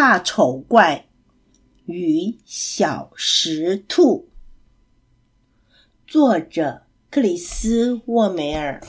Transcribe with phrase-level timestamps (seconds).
[0.00, 1.10] 大丑怪
[1.84, 4.30] 与小石兔》，
[6.06, 8.82] 作者克里斯·沃梅尔。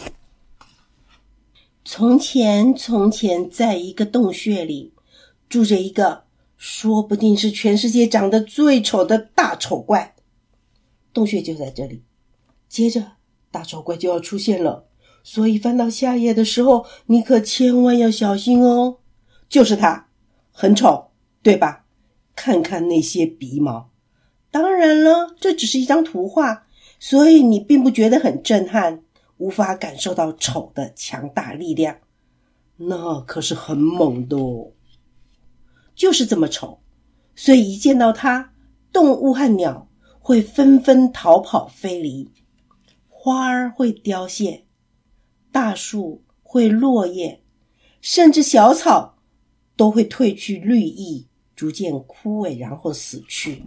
[1.84, 4.94] 从前，从前，在一个洞穴里，
[5.49, 6.24] 住着一个
[6.55, 10.15] 说不定是全世界长得最丑的大丑怪。
[11.12, 12.03] 洞穴就在这里。
[12.69, 13.17] 接着，
[13.51, 14.87] 大丑怪就要出现了，
[15.25, 18.99] 所以翻到下页的时候，你可千万要小心哦。
[19.49, 20.07] 就是他，
[20.62, 21.09] 很丑，
[21.41, 21.85] 对吧？
[22.35, 23.89] 看看那些鼻毛。
[24.52, 26.67] 当然了，这只是一张图画，
[26.99, 29.02] 所以你并不觉得很震撼。
[29.39, 31.97] 无法感受到丑的强大力量，
[32.77, 34.69] 那可是很猛的哦。
[35.95, 36.80] 就是这么丑，
[37.35, 38.53] 所以一见到它，
[38.93, 39.88] 动物和鸟
[40.19, 42.30] 会纷纷逃跑飞离，
[43.09, 44.66] 花儿会凋谢，
[45.52, 47.41] 大树会落叶，
[47.99, 49.17] 甚至小草
[49.75, 53.64] 都会褪去绿意，逐渐枯萎，然后死去。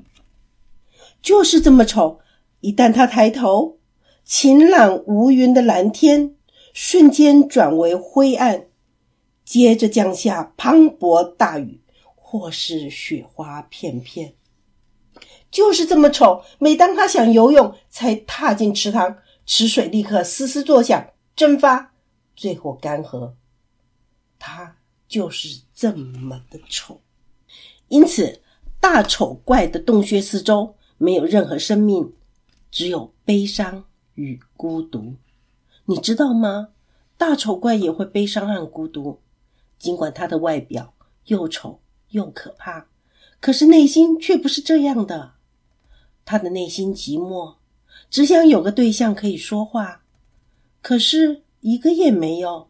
[1.23, 2.21] 就是这么丑，
[2.61, 3.79] 一旦他抬头。
[4.25, 6.35] 晴朗无云的蓝天
[6.73, 8.69] 瞬间转为灰暗，
[9.45, 11.83] 接着降下磅礴大雨，
[12.15, 14.33] 或是雪花片片。
[15.51, 16.43] 就是这么丑。
[16.59, 21.93] 每当他想游泳，才踏进池塘，池水立刻嘶嘶作响，蒸发，
[22.35, 23.35] 最后干涸。
[24.39, 24.77] 他
[25.15, 27.01] 就是这么的丑。
[27.89, 28.41] 因此，
[28.81, 32.13] 大丑怪的洞穴四周没有任何生命，
[32.71, 33.85] 只有悲伤。
[34.17, 35.15] 与孤独，
[35.87, 36.69] 你知道吗？
[37.17, 39.19] 大丑怪也会悲伤和孤独，
[39.77, 40.95] 尽管他的外表
[41.27, 42.87] 又丑又可怕，
[43.41, 45.33] 可是内心却不是这样的。
[46.25, 47.57] 他的内心寂寞，
[48.09, 50.05] 只想有个对象可以说话，
[50.81, 52.69] 可是一个也没有，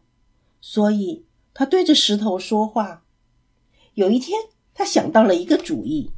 [0.59, 1.25] 所以
[1.55, 3.03] 他对着石头说话。
[3.95, 4.39] 有一天，
[4.75, 6.11] 他想到了一个主意，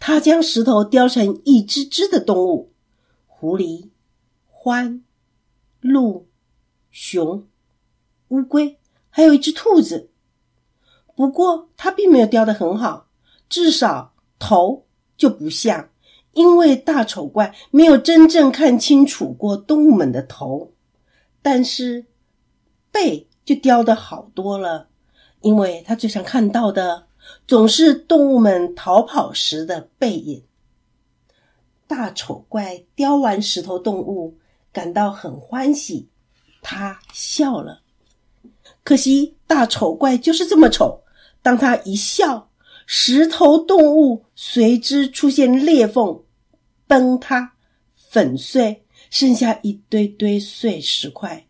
[0.00, 2.72] 他将石头雕成一只只的动物，
[3.28, 3.90] 狐狸。
[4.64, 5.02] 獾、
[5.82, 6.26] 鹿、
[6.90, 7.46] 熊、
[8.28, 8.78] 乌龟，
[9.10, 10.08] 还有一只兔子。
[11.14, 13.10] 不过，它并没有雕得很好，
[13.50, 14.86] 至少头
[15.18, 15.90] 就不像，
[16.32, 20.72] 因为大丑怪没有真正看清楚过动物们的头。
[21.42, 22.06] 但是，
[22.90, 24.88] 背就雕的好多了，
[25.40, 27.06] 因为他最常看到的
[27.46, 30.42] 总是动物们逃跑时的背影。
[31.86, 34.38] 大丑怪雕完石头动物。
[34.74, 36.08] 感到很欢喜，
[36.60, 37.82] 他笑了。
[38.82, 41.04] 可惜大丑怪就是这么丑。
[41.42, 42.50] 当他一笑，
[42.84, 46.24] 石头动物随之出现裂缝，
[46.88, 47.54] 崩塌、
[47.94, 51.46] 粉碎，剩下一堆堆碎石块。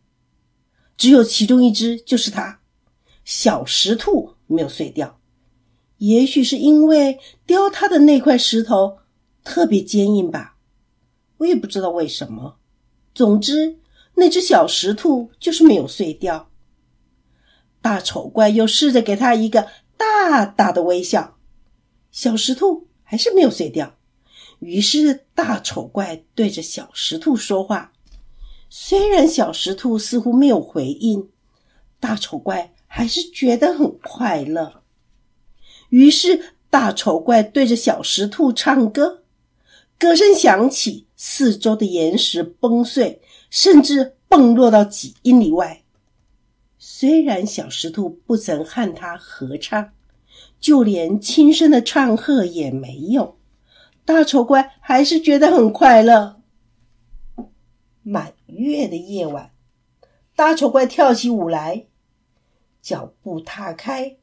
[0.97, 2.60] 只有其中一只，就是它，
[3.25, 5.21] 小石兔没有碎掉。
[5.99, 8.99] 也许是因为雕它的那块石头
[9.43, 10.56] 特别坚硬吧，
[11.38, 12.56] 我也不知道为什么。
[13.15, 13.78] 总之，
[14.15, 16.50] 那只小石兔就是没有碎掉。
[17.81, 21.37] 大丑怪又试着给他一个大大的微笑，
[22.11, 23.94] 小石兔还是没有碎掉。
[24.61, 27.93] 于是，大丑怪对着小石兔说话。
[28.77, 31.29] 虽然小石兔似乎没有回应，
[32.01, 34.83] 大丑怪还是觉得很快乐。
[35.91, 39.23] 于是，大丑怪对着小石兔唱歌。
[39.97, 45.85] 歌声响起，四周的岩石崩碎，甚至蹦落到几英里外。
[46.77, 49.93] 虽然小石兔不曾和他合唱，
[50.59, 53.39] 就连轻声的唱和也没有，
[54.05, 56.41] 大丑怪还是觉得很快乐。
[58.03, 59.53] 满月的夜晚，
[60.37, 61.87] 大丑怪跳起舞来，
[62.81, 64.16] 脚步踏开，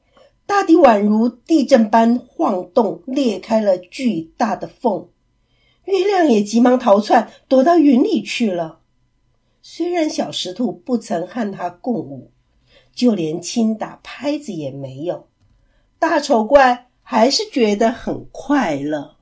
[0.45, 5.09] 大地宛如地震般晃动，裂开了巨大的缝。
[5.85, 8.79] 月亮也急忙逃窜，躲到云里去了。
[9.61, 12.31] 虽然小石兔不曾和他共舞，
[12.93, 15.27] 就连轻打拍子也没有，
[15.99, 19.17] 大丑怪还是觉得很快乐。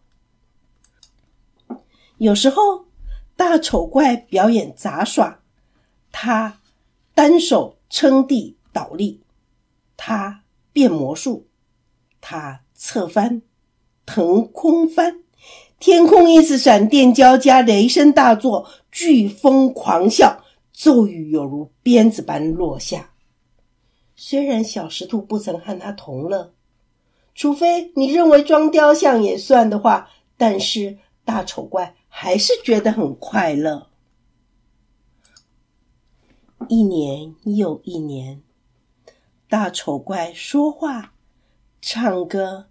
[2.18, 2.86] 有时候，
[3.40, 5.40] 大丑怪表演杂耍，
[6.12, 6.60] 他
[7.16, 9.22] 单手撑地倒立，
[9.96, 10.44] 他
[10.74, 11.48] 变魔术，
[12.20, 13.42] 他侧翻、
[14.06, 15.22] 腾空翻。
[15.80, 20.40] 天空一次闪电交加，雷声大作，飓风狂啸，
[20.74, 23.12] 骤雨犹如鞭子般落下。
[24.18, 26.52] 虽然小石兔不曾和他同乐，
[27.34, 33.88] 除非你认为装雕像也算的话，但是大丑怪还是觉得很快乐。
[36.68, 38.42] 一年又一年，
[39.48, 41.14] 大丑怪说话、
[41.82, 42.68] 唱歌、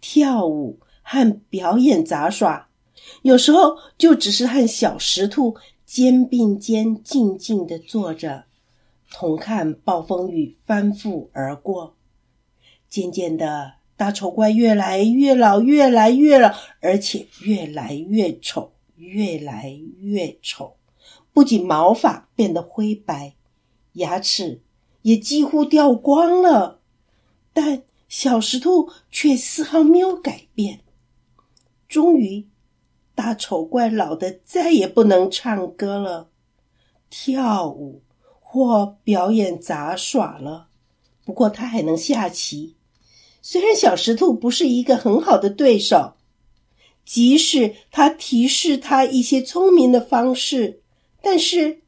[0.00, 2.68] 跳舞和表演杂耍，
[3.22, 5.56] 有时候就只是和小石兔
[5.86, 8.46] 肩并肩静静的坐着，
[9.12, 11.94] 同看暴风雨翻覆而过。
[12.88, 20.76] 渐渐的，大丑怪越来越老，越来越老，而且越来越丑，越来越丑。
[21.32, 23.34] 不仅毛发变得灰白，
[23.94, 24.60] 牙齿
[25.02, 26.80] 也几乎掉光了，
[27.52, 30.80] 但小石兔却丝毫没有改变。
[31.88, 32.46] 终于，
[33.14, 36.28] 大丑怪老的再也不能唱歌了、
[37.08, 38.02] 跳舞
[38.40, 40.68] 或表演杂耍了。
[41.24, 42.74] 不过，他还能下棋。
[43.40, 46.14] 虽然小石兔不是一个很好的对手，
[47.08, 50.82] 即使他提示他一些聪明的方式，
[51.22, 51.80] 但是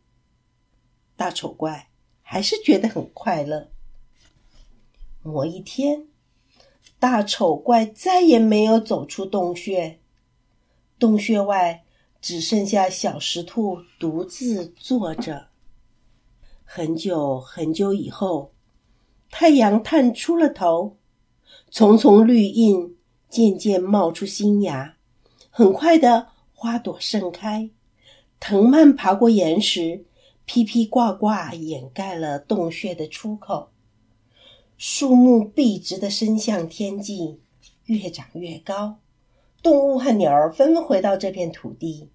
[1.15, 1.91] 大丑怪
[2.23, 3.71] 还是觉得很快乐。
[5.23, 6.07] 某一天，
[6.99, 10.01] 大丑怪再也没有走出洞穴，
[10.99, 11.85] 洞穴外
[12.23, 15.49] 只剩下小石兔独自坐着。
[16.65, 18.55] 很久很久以后，
[19.31, 20.97] 太阳探出了头。
[21.71, 22.97] 丛丛绿荫
[23.29, 24.97] 渐渐冒出新芽，
[25.51, 27.71] 很快的花朵盛开，
[28.39, 30.05] 藤蔓爬过岩石，
[30.47, 33.71] 披披挂挂掩盖了洞穴的出口。
[34.79, 37.41] 树木笔直的伸向天际，
[37.87, 39.01] 越长越高。
[39.63, 42.09] 动物和鸟儿纷纷回到这片土地。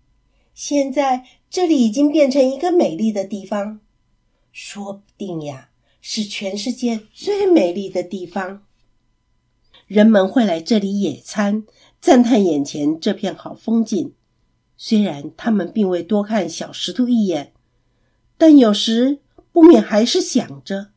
[0.53, 3.81] 现在这里已经变成一个美丽的地方，
[4.51, 5.69] 说不定呀，
[6.01, 8.63] 是全世界最美丽的地方。
[9.85, 11.65] 人们会来这里野餐，
[12.05, 14.13] 赞叹眼前这片好风景。
[14.77, 17.51] 虽然他们并未多看小石头一眼，
[18.37, 19.21] 但有时
[19.51, 20.91] 不免还是想着：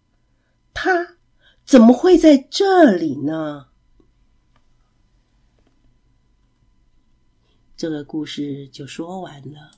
[0.75, 1.17] 他
[1.65, 3.69] 怎么会在这里呢？
[7.75, 9.61] 这个故事就说完了。